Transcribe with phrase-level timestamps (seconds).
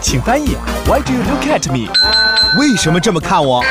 [0.00, 0.56] 请翻译。
[0.86, 1.90] Why do you look at me？
[2.58, 3.64] 为什么这么看我？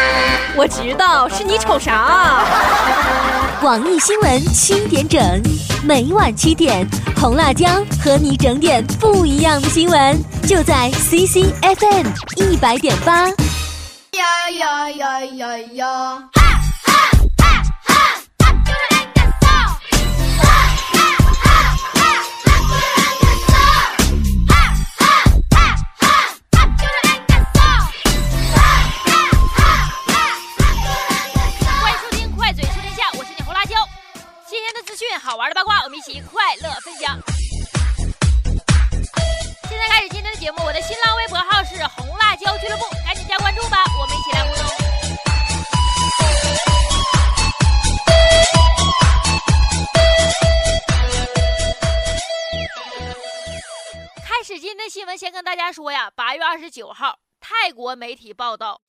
[0.55, 2.43] 我知道是你瞅啥。
[3.61, 5.19] 网易新闻七点整，
[5.83, 6.87] 每晚七点，
[7.19, 7.67] 红辣椒
[8.04, 10.18] 和你整点不一样的新闻，
[10.48, 12.05] 就在 CCFM
[12.36, 13.25] 一百点八。
[13.25, 16.46] 呀呀呀呀呀！
[35.38, 37.16] 玩的八卦，我们一起快乐分享。
[39.70, 44.66] 现在开始今天的节目，我的新浪微博号是红辣椒俱乐部，赶紧加关注吧，我们一起来互动。
[54.26, 58.81] 开始今天的新闻，先跟大家说呀，八月二十九号，泰国媒体报道，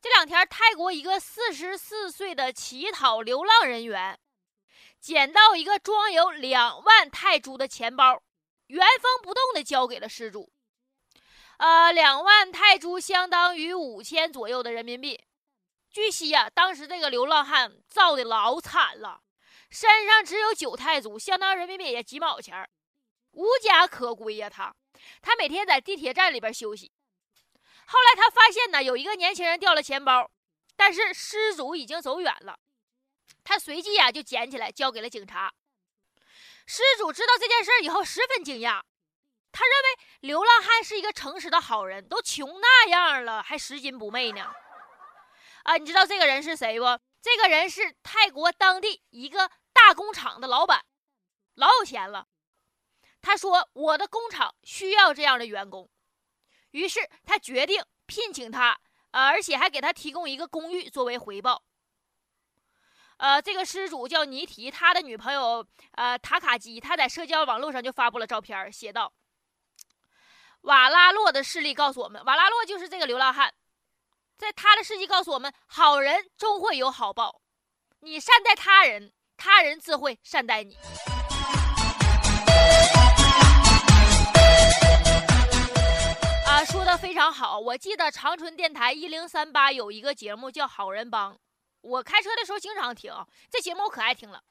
[0.00, 4.18] 这两天泰国一个四十四岁的乞讨流浪人员。
[5.02, 8.22] 捡到一个装有两万泰铢的钱包，
[8.68, 10.52] 原封不动的交给了失主。
[11.58, 15.20] 呃，两万泰铢相当于五千左右的人民币。
[15.90, 19.22] 据悉呀，当时这个流浪汉造的老惨了，
[19.70, 22.70] 身上只有九泰铢，相当于人民币也几毛钱
[23.32, 24.48] 无家可归呀。
[24.48, 24.72] 他，
[25.20, 26.92] 他每天在地铁站里边休息。
[27.86, 30.30] 后来他发现呢，有一个年轻人掉了钱包，
[30.76, 32.56] 但是失主已经走远了。
[33.44, 35.52] 他随即呀就捡起来交给了警察。
[36.66, 38.82] 失主知道这件事以后十分惊讶，
[39.50, 44.52] 他认为流浪汉是一个诚实的好人，都穷那样了还拾金不昧呢。
[45.64, 46.86] 啊，你知道这个人是谁不？
[47.20, 50.84] 这个人是泰国当地一个大工厂的老板，
[51.54, 52.26] 老有钱了。
[53.20, 55.88] 他说：“我的工厂需要这样的员工。”
[56.72, 58.80] 于是他决定聘请他，
[59.12, 61.62] 而且还给他提供一个公寓作为回报。
[63.22, 69.12] 呃，这个失主叫尼提，他的女朋友呃塔卡基，他在社交网络上就发布了照片，写道
[70.62, 73.54] ：“瓦拉洛的事例告诉我们，瓦拉洛就是这个流浪汉，
[74.36, 77.40] 在他的事迹告诉我们，好人终会有好报，
[78.00, 80.76] 你善待他人，他人自会善待你。”
[86.44, 91.32] 啊，说的非常好，我记得长春电台一零三八有一个节目叫《好人帮》。
[91.82, 93.12] 我开车的时候经常听
[93.50, 94.42] 这节目，我可爱听了。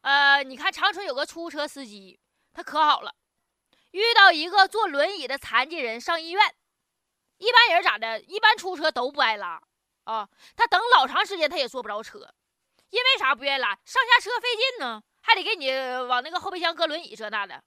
[0.00, 2.18] 呃，你看长春有个出租车司机，
[2.52, 3.14] 他可好了，
[3.90, 6.54] 遇到一个坐轮椅的残疾人上医院，
[7.38, 8.20] 一般人咋的？
[8.22, 9.60] 一般出租车都不爱拉
[10.04, 12.32] 啊，他等老长时间他也坐不着车，
[12.90, 13.70] 因为啥不愿意拉？
[13.84, 15.70] 上下车费劲呢，还得给你
[16.08, 17.62] 往那个后备箱搁轮椅这那的。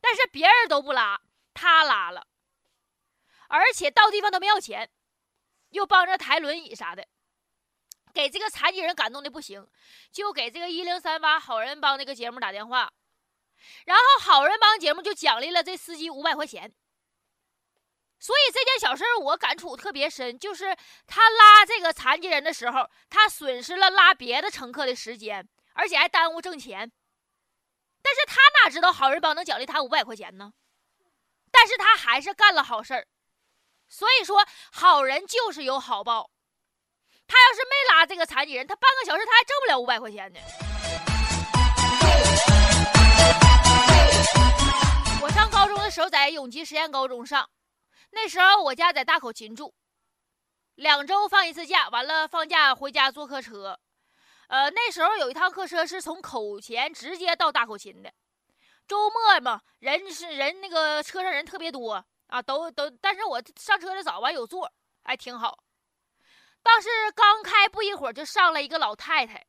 [0.00, 1.20] 但是别人都不拉，
[1.52, 2.26] 他拉了，
[3.48, 4.90] 而且到地方都没要钱，
[5.70, 7.06] 又帮着抬轮椅啥的。
[8.12, 9.66] 给这个残疾人感动的不行，
[10.10, 12.92] 就给这个一零三八好人帮那个节目打电话，
[13.86, 16.74] 然后好人帮节目就奖励了这司机五百块钱。
[18.18, 20.76] 所以这件小事我感触特别深，就是
[21.06, 26.92] 他拉这个残疾人的时候，他损失了拉别的乘客的时间，而且还耽误挣钱。
[28.02, 30.52] 但是他哪知道好人帮能奖励他五百块钱呢？
[31.50, 33.06] 但是他还是干了好事儿。
[33.88, 36.30] 所以说，好人就是有好报。
[37.30, 40.40] 他要是没拉这个残疾人，他半个小时他还挣不了五百块钱呢。
[45.22, 47.48] 我上高中的时候在永吉实验高中上，
[48.10, 49.72] 那时候我家在大口琴住，
[50.74, 53.78] 两周放一次假，完了放假回家坐客车。
[54.48, 58.12] 呃，那时候有一趟客车是从口前直接到大口琴的，
[58.88, 64.68] 周末嘛，人是人那个车上人特别多啊，都都，但是我上车的早，完有座，
[65.04, 65.56] 还挺好。
[66.62, 69.46] 当时刚开不一会儿，就上来一个老太太，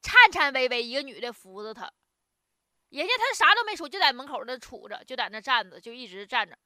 [0.00, 1.90] 颤颤巍巍，一个女的扶着她，
[2.90, 6.56] 人家她啥都没说，就在门口那杵着，就在那站着，就一直站着，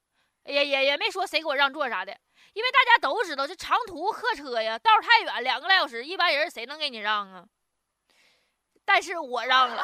[0.45, 2.15] 也也也没说谁给我让座啥的，
[2.53, 7.45] 因为大家都知道这长途客车呀，道太远，两个来小时，一般人谁能给你让啊？
[8.85, 9.83] 但是我让了，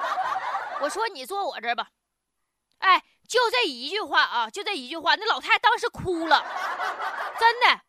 [0.80, 1.88] 我说你坐我这吧，
[2.78, 6.42] 哎，就这一句话啊，就这一句话，那老太太当时哭了，
[7.38, 7.80] 真的。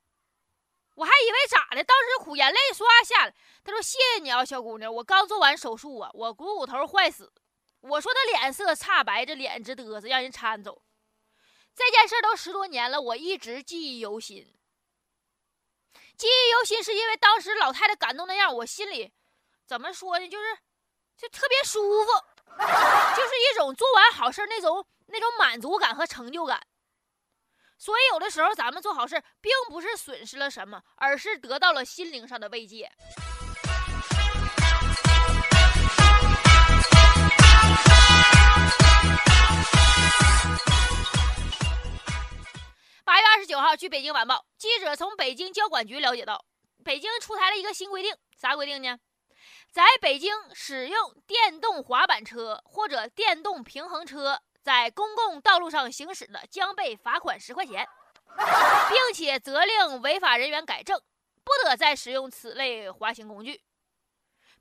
[0.95, 3.33] 我还以为咋的，当时哭，眼泪唰下来。
[3.63, 7.31] 他说：“谢谢你啊，小姑娘，我刚做完手术啊，我股骨头坏死。”
[7.81, 10.81] 我说他脸色煞白，这脸直嘚瑟，让人搀走。
[11.75, 14.55] 这件事都十多年了，我一直记忆犹新。
[16.17, 19.11] 记忆犹新是因为当时老太太感动那样，我心里
[19.67, 20.27] 怎么说呢？
[20.27, 20.57] 就是
[21.17, 22.11] 就特别舒服，
[22.55, 26.65] 就是一种做完好事那种那种满足感和成就感。
[27.85, 32.91] 所以有的时候咱们做好事，并不是损失了什么，而是得到了心灵上的慰藉。
[43.03, 46.43] 八月二十九号，据北京晚报记者从北京交管局了解到，
[46.83, 48.97] 北京出台了一个新规定，啥规定呢？
[49.71, 57.87] 在北京使用电动滑板车或者电动平衡车在公共道路上行驶的，将被罚款十块钱，
[58.89, 60.99] 并且责令违法人员改正，
[61.43, 63.61] 不得再使用此类滑行工具。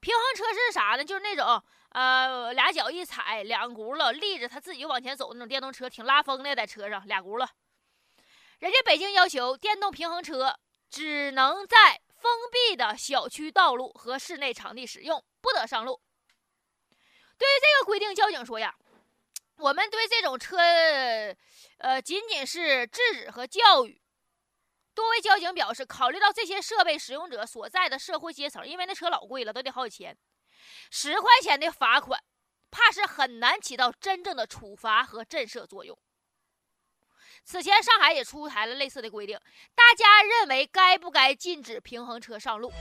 [0.00, 1.02] 平衡车是啥呢？
[1.02, 7.48] 就是那种呃俩脚一踩，两轱辘立着，它自己往前走那种电动车，挺拉风的，在车上俩轱辘。
[8.58, 10.58] 人家北京要求电动平衡车
[10.90, 16.02] 只能在封闭的小区道路和室内场地使用，不得上路。
[17.38, 18.74] 对于这个规定，交警说呀，
[19.56, 20.58] 我们对这种车，
[21.78, 24.00] 呃，仅仅是制止和教育。
[24.94, 30.16] 多位交警表示，考虑到这些设备使用者所在的社会阶层，因为那车老贵了，都得好几千，
[30.90, 32.20] 十块钱的罚款，
[32.70, 35.98] 怕是很难起到真正的处罚和震慑作用。
[37.44, 39.38] 此前，上海也出台了类似的规定。
[39.74, 42.72] 大家认为该不该禁止平衡车上路？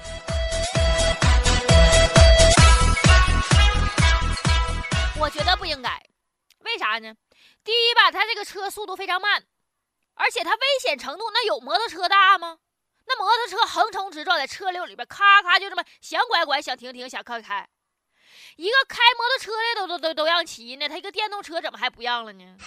[5.20, 6.13] 我觉得不应该。
[6.64, 7.14] 为啥呢？
[7.64, 9.44] 第一吧，他这个车速度非常慢，
[10.16, 12.58] 而且它危险程度那有摩托车大吗？
[13.06, 17.68] 那摩托车横冲直撞在车流里边，咔咔就这么想拐拐，想停停，想开开。
[18.56, 22.58] 一个开摩托车的都都都都让骑呢，他一个电动车怎么还不让了呢？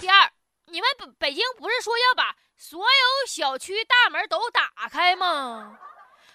[0.00, 0.32] 第二，
[0.66, 5.78] 你们北北京不是说要把所有小区大门都打开吗？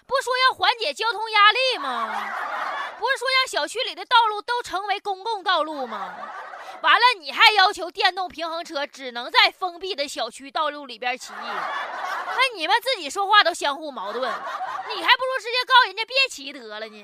[0.06, 2.73] 不说要缓解交通压力吗？
[2.98, 6.14] 不是说让小区里的道路都成为公共道路吗？
[6.82, 11.32] 完了，你还要求电动平衡车只能在封闭的小区道路里边骑？
[11.40, 17.02] 那你们自己说话都相互矛盾，你还不如直接告人家别骑得了呢。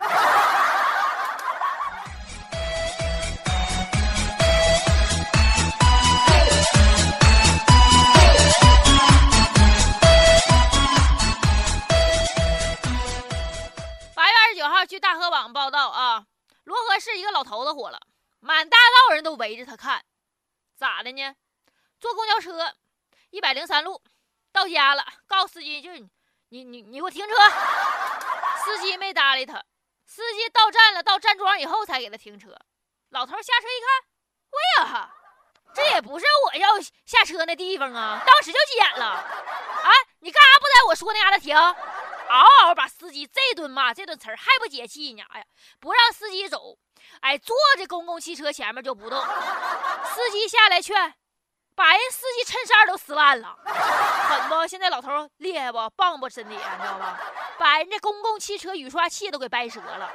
[15.80, 16.26] 道啊，
[16.66, 17.98] 漯河市一个老头子火了，
[18.40, 20.04] 满大道人都围着他看，
[20.76, 21.34] 咋的呢？
[21.98, 22.74] 坐公交车，
[23.30, 24.02] 一百零三路，
[24.52, 26.10] 到家了，告诉司机就是你，
[26.50, 27.34] 你你你给我停车。
[28.62, 29.64] 司机没搭理他，
[30.04, 32.54] 司机到站了，到站桩以后才给他停车。
[33.08, 34.04] 老头下车一看，
[34.50, 35.10] 喂呀，
[35.74, 39.06] 这也不是我要下车那地方啊，当时就急眼了。
[39.06, 41.56] 啊，你干啥不在我说那嘎达停？
[42.30, 45.22] 嗷嗷把司机这顿骂，这顿词儿还不解气呢！
[45.30, 45.46] 哎呀，
[45.80, 46.78] 不让司机走，
[47.20, 49.20] 哎，坐在公共汽车前面就不动。
[49.20, 51.14] 司机下来劝，
[51.74, 54.66] 把人司机衬衫都撕烂了，狠不？
[54.66, 55.90] 现在老头厉害不？
[55.96, 56.28] 棒不？
[56.28, 57.20] 身体你知道吧？
[57.58, 60.10] 把人家公共汽车雨刷器都给掰折了。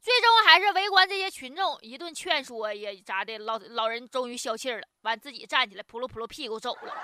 [0.00, 3.38] 最终还是围观这些群众一顿劝说，也咋的？
[3.38, 6.94] 老老人终于消气了，完自己站起来，扑噜扑噜屁股走了。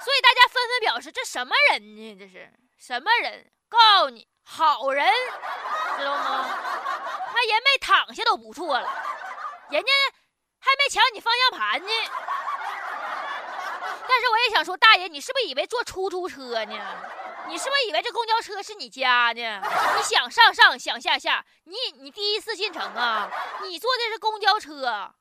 [0.00, 2.16] 所以大家纷纷表示：“这什么人呢？
[2.18, 3.50] 这是什么人？
[3.68, 5.06] 告诉你，好人，
[5.98, 6.48] 知道吗？
[7.30, 8.88] 他人没躺下都不错了，
[9.70, 9.92] 人家
[10.58, 11.88] 还没抢你方向盘呢。
[14.08, 16.74] 但是我也想说，大爷，你是不是以为坐出租车呢？
[17.46, 19.60] 你是不是以为这公交车是你家呢？
[19.96, 23.30] 你想上上，想下下，你你第一次进城啊？
[23.62, 25.12] 你坐的是公交车，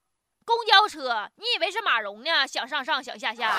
[0.46, 2.48] 公交车，你以为是马蓉呢？
[2.48, 3.54] 想上上，想下下。”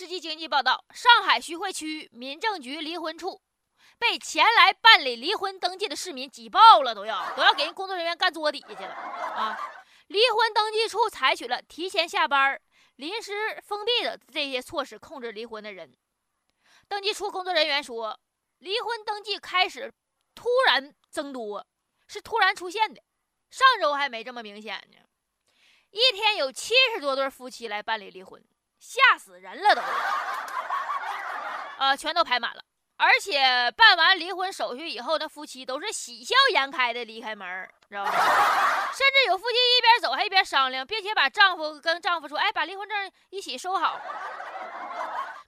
[0.02, 3.42] 《世纪经济报道》，上海徐汇区民政局离婚处
[3.98, 9.60] 被前来办理离婚登记的市民挤爆了，都要都要给人工作人员干桌底下去了啊！
[10.06, 12.58] 离婚登记处采取了提前下班、
[12.96, 15.94] 临时封闭的这些措施控制离婚的人。
[16.88, 18.18] 登记处工作人员说，
[18.60, 19.92] 离婚登记开始
[20.34, 21.66] 突然增多，
[22.08, 23.02] 是突然出现的，
[23.50, 24.96] 上周还没这么明显呢。
[25.90, 28.42] 一天有七十多对夫妻来办理离婚。
[28.80, 29.82] 吓死人了都，
[31.78, 32.64] 呃，全都排满了，
[32.96, 38.10] 而且办完离婚手续以后，那夫妻都是喜笑颜开的离开门，知道吧？
[38.90, 44.00] 甚至有夫妻一边走还一边商量，并且把丈夫跟丈夫说：“哎，把离婚证一起收好。”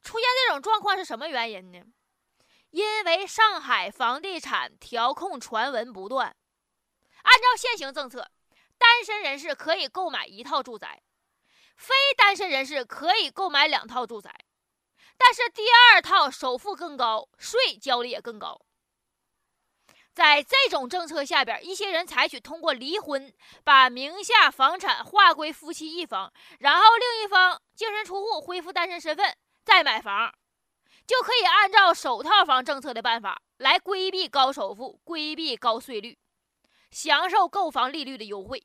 [0.02, 1.80] 出现这种状况是什么原因呢？
[2.70, 6.36] 因为上海房地产调控传闻不断，
[7.22, 8.30] 按照现行政策，
[8.78, 11.02] 单身人士可以购买一套住宅。
[11.82, 14.32] 非单身人士可以购买两套住宅，
[15.18, 18.60] 但是第二套首付更高，税交的也更高。
[20.14, 23.34] 在这种政策下边，一些人采取通过离婚
[23.64, 30.32] 把名下房产划归夫妻一方，然后另一方净身出户恢复单身身份再买房，
[31.04, 36.16] 就可以按照首套房政策的办法来规避高首付、规避高税率，
[36.92, 38.64] 享受购房利率的优惠。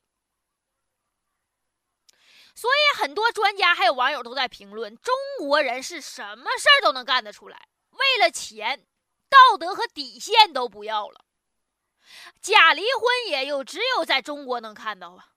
[2.58, 8.84] 所以，很多专家还有网友都在评论：中国人是什么事儿都能干得出来，为了钱，
[9.28, 11.24] 道德和底线都不要了。
[12.40, 15.34] 假离婚也有，只有在中国能看到啊。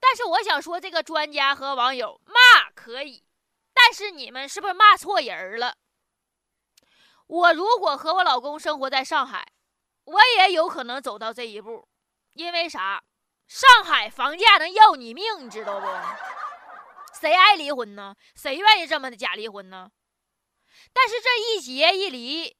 [0.00, 3.22] 但是我想说，这个专家和网友骂可以，
[3.74, 5.76] 但是你们是不是骂错人了？
[7.26, 9.46] 我如果和我老公生活在上海，
[10.04, 11.86] 我也有可能走到这一步，
[12.32, 13.04] 因为啥？
[13.46, 15.86] 上海房价能要你命，你知道不？
[17.20, 18.14] 谁爱离婚呢？
[18.34, 19.90] 谁愿意这么的假离婚呢？
[20.92, 22.56] 但是这一结一离。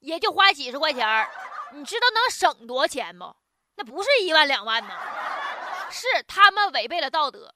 [0.00, 1.28] 也就花几十块钱
[1.72, 3.34] 你知道能省多钱吗？
[3.74, 4.94] 那不是一万两万呢，
[5.90, 7.52] 是他们违背了道德，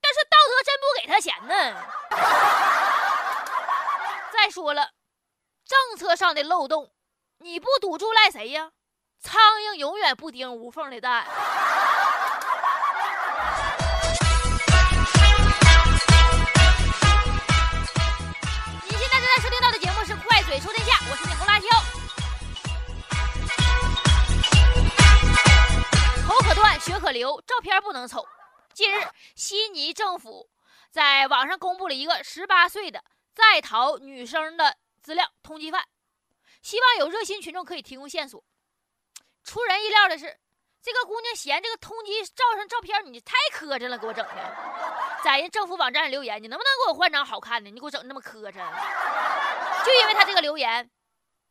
[0.00, 1.82] 但是道德真不给他钱呢。
[4.32, 4.92] 再说了，
[5.64, 6.92] 政策上的漏洞，
[7.38, 8.72] 你不堵住赖谁呀？
[9.20, 11.26] 苍蝇永远不叮无缝的蛋。
[18.84, 21.66] 你现在正在收听到的节目是《快嘴说天下》，我是你红辣椒。
[26.26, 28.24] 口可断，血可流，照片不能丑。
[28.72, 30.48] 近日，悉尼政府
[30.92, 33.02] 在网上公布了一个十八岁的
[33.34, 35.84] 在逃女生的资料通缉犯，
[36.62, 38.44] 希望有热心群众可以提供线索。
[39.48, 40.38] 出人意料的是，
[40.82, 44.56] 这个姑娘嫌这个通缉照上照片你太磕碜了，给我整的，
[45.24, 47.70] 在人政府网站留言，你能不能给我换张好看的？
[47.70, 48.52] 你给我整那么磕碜，
[49.86, 50.90] 就因为他这个留言，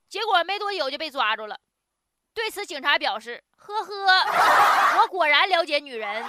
[0.07, 1.57] 结果没多久就被抓住了。
[2.35, 6.23] 对此，警察表示：“呵呵，我果然了解女人，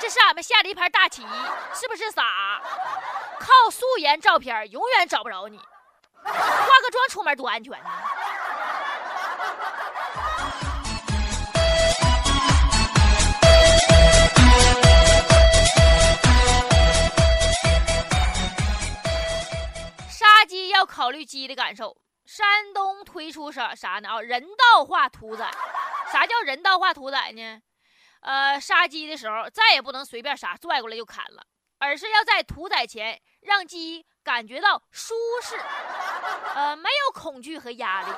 [0.00, 1.20] 这是俺们下的一盘大棋，
[1.74, 2.62] 是不是傻？
[3.38, 5.58] 靠素颜照片永远找不着你，
[6.22, 7.90] 化个妆出门多安全呢。”
[21.04, 21.94] 考虑鸡的感受。
[22.24, 24.08] 山东推出啥啥呢？
[24.08, 25.50] 啊，人道化屠宰。
[26.10, 27.60] 啥叫人道化屠宰呢？
[28.20, 31.44] 呃，杀鸡的时候再也不能随便杀，拽过来就砍了，
[31.76, 35.60] 而是要在屠宰前让鸡感觉到舒适，
[36.54, 38.08] 呃，没有恐惧和压力。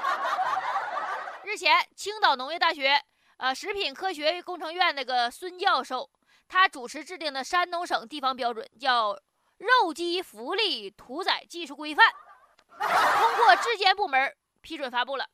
[1.42, 3.02] 日前，青岛农业大学
[3.38, 6.08] 呃食品科学工程院那个孙教授，
[6.46, 9.14] 他主持制定的山东省地方标准，叫
[9.58, 12.06] 《肉鸡福利屠宰技术规范》。
[12.78, 15.28] 通过质监部门批准发布了，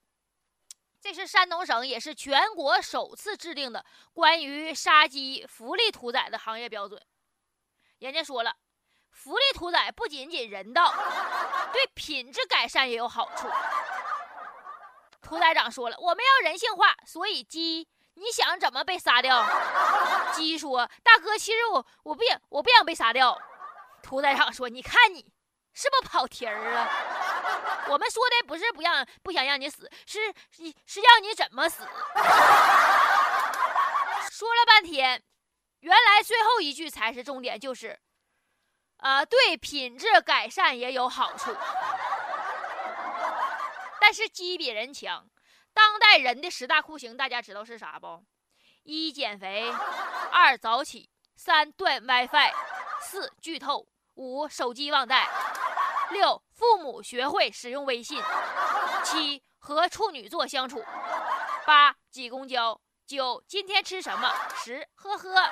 [1.00, 7.00] 这是山东省也是全国首次制定的关于杀鸡福利屠宰的行业标准。
[7.98, 8.56] 人家说了，
[9.10, 10.92] 福利屠宰不仅仅人道，
[11.72, 13.48] 对品质改善也有好处。
[15.20, 19.44] 屠宰长说了，我们要人性化，所以鸡你想怎么被杀掉？
[20.34, 23.40] 鸡说，大哥，其实我我不想我不想被杀掉。
[24.02, 25.24] 屠宰场说，你看你
[25.72, 26.88] 是不跑题儿啊？
[27.88, 30.18] 我们说的不是不让不想让你死，是
[30.86, 31.82] 是让你怎么死。
[34.30, 35.22] 说了半天，
[35.80, 37.98] 原来最后一句才是重点，就是，
[38.98, 41.56] 呃，对品质改善也有好处。
[44.00, 45.28] 但是鸡比人强，
[45.72, 48.24] 当代人的十大酷刑大家知道是啥不？
[48.82, 49.72] 一减肥，
[50.32, 52.52] 二早起，三断 WiFi，
[53.00, 55.28] 四剧透，五手机忘带。
[56.10, 58.20] 六，父母学会使用微信；
[59.02, 60.78] 七，和处女座相处；
[61.64, 64.30] 八，挤公交；九，今天吃什么？
[64.62, 65.50] 十，呵呵。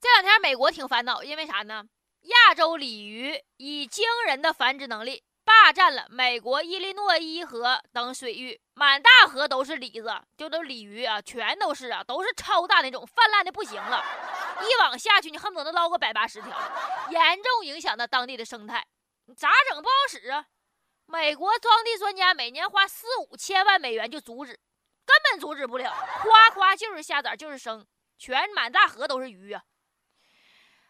[0.00, 1.84] 这两天美国挺烦恼，因为啥呢？
[2.22, 5.22] 亚洲鲤鱼以惊人的繁殖能力。
[5.50, 14.04] 霸占了美国伊利诺伊河等水域，满大河都是鲤子，就都鲤鱼啊，全都是啊，都是超大那种，泛滥的不行了。
[14.62, 16.56] 一网下去，你恨不得能捞个百八十条，
[17.10, 18.86] 严重影响到当地的生态。
[19.26, 20.46] 你咋整不好使啊？
[21.06, 24.52] 美国当地专家每年花四五千万美元就阻止，
[25.04, 25.92] 根本阻止不了，
[26.22, 27.86] 夸夸就是下崽就是生，
[28.18, 29.62] 全满大河都是鱼啊。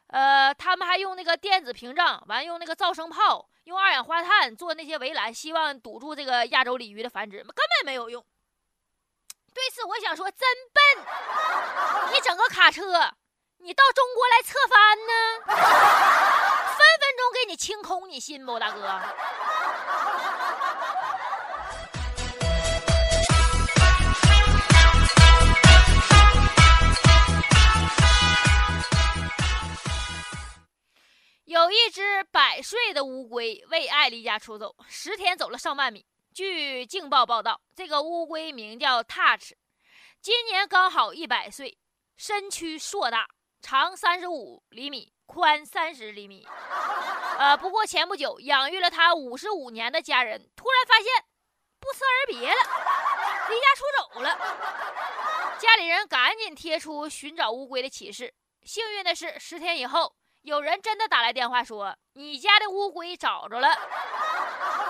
[0.09, 8.25] 呃，他们还用那个电子屏障，完用那个噪声炮，用二氧化碳做那些围栏，希望堵住这个亚洲鲤鱼的繁殖，根本没有用。
[9.53, 10.41] 对此，我想说，真
[10.73, 10.83] 笨！
[12.13, 12.83] 你整个卡车，
[13.59, 15.13] 你到中国来侧翻呢？
[15.47, 19.01] 分分钟给你清空，你信不，大哥？
[32.71, 36.07] 睡的乌龟为爱离家出走，十天走了上万米。
[36.33, 39.55] 据《镜报》报道，这个乌龟名叫 Touch，
[40.23, 41.77] 今年刚好一百岁，
[42.17, 43.27] 身躯硕大，
[43.61, 46.47] 长三十五厘米，宽三十厘米。
[47.39, 51.25] 呃，不过前不久养育了它五十五年的家人突然发现
[51.81, 52.63] 不辞而别了，
[53.49, 55.59] 离家出走了。
[55.59, 58.33] 家里人赶紧贴出寻找乌龟的启事。
[58.63, 60.15] 幸运的是，十天以后。
[60.43, 63.77] 有人真的打来电话说，你家的乌龟找着了。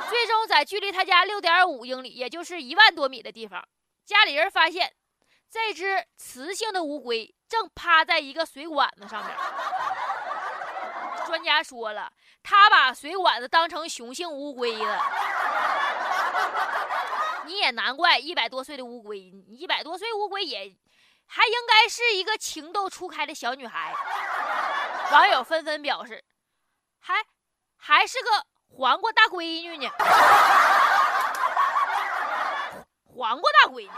[0.08, 3.64] 最终在距离他家六点五英里，也就是一万多米的地方，
[4.04, 4.92] 家里人发现
[5.50, 9.36] 这只雌性的乌龟正趴在一个水管子上面。
[11.26, 15.02] 专家说了，他把水管子当成雄性乌龟了。
[17.46, 20.76] 你也难怪一百多岁的乌龟，一百多岁乌龟也
[21.26, 23.92] 还应该是一个情窦初开的小女孩。
[25.12, 26.24] 网友纷纷表示，
[27.00, 27.14] 还
[27.76, 28.30] 还是个
[28.68, 29.90] 黄瓜大闺女呢，
[33.04, 33.90] 黄瓜大闺女。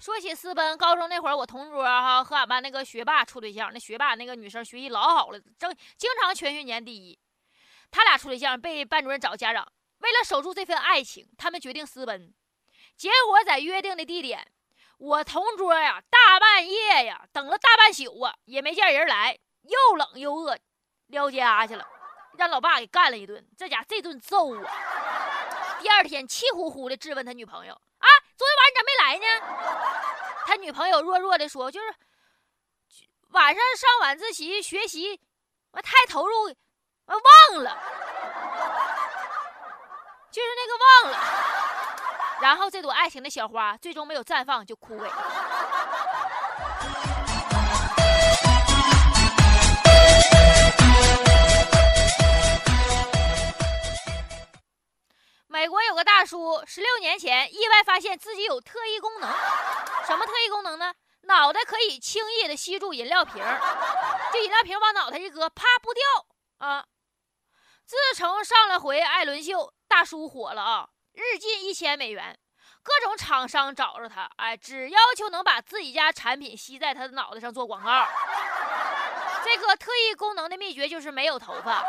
[0.00, 7.18] 说起私奔，高中那会儿，我同桌哈和俺班那个学霸处对象，那学霸那个女生学习老好了，正经常全学年第一，
[7.90, 9.70] 他俩处对象被班主任找家长。
[9.98, 12.32] 为了守住这份爱情，他们决定私奔。
[12.96, 14.50] 结果在约定的地点，
[14.98, 20.58] 我同桌呀，大半夜呀，等了大半宿啊，也没见人来，又冷又饿，
[21.06, 21.86] 撩家去了，
[22.36, 23.46] 让老爸给干了一顿。
[23.56, 25.78] 这家这顿揍啊！
[25.80, 29.26] 第二天气呼呼的质问他女朋友：“啊，昨天晚上你咋没来呢？”
[30.46, 31.94] 他女朋友弱弱的说：“就是
[33.28, 35.20] 晚上上晚自习学习，
[35.70, 36.34] 我太投入，
[37.06, 37.14] 我
[37.52, 37.78] 忘了。”
[40.30, 41.18] 就是那个忘了，
[42.40, 45.10] 然后这朵爱情的小花最终没有绽放就枯萎。
[55.46, 59.28] 美国有个大叔，十六年前意外发现自己有特异功能，
[60.06, 60.94] 什么特异功能呢？
[61.22, 63.42] 脑袋可以轻易的吸住饮料瓶，
[64.32, 66.02] 就饮料瓶往脑袋一搁，啪不掉
[66.58, 66.84] 啊！
[67.86, 69.72] 自从上了回艾伦秀。
[69.88, 72.38] 大叔火了啊，日进一千美元，
[72.82, 78.06] 各种厂商找着他，哎，只要求能把自己家产品吸在他的脑袋上做广告。
[79.42, 81.82] 这个特异功能的秘诀就是没有头发。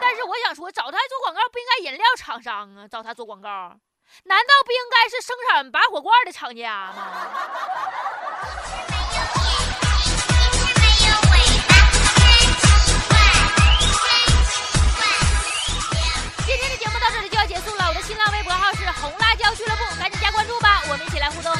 [0.00, 3.48] 但是我想说，找他做广告不应该饮料厂商啊，找他做广告，
[4.24, 7.28] 难道不应该是生产拔火罐的厂家吗？
[19.00, 21.52] 红辣椒俱乐部，赶紧加关注吧，我们一起来互动。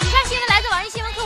[0.00, 1.19] 你看，现在来自网易新闻。